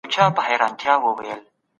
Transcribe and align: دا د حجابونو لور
دا 0.15 0.25
د 0.35 0.37
حجابونو 0.47 1.19
لور 1.23 1.39